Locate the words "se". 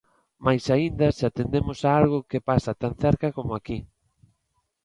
1.17-1.23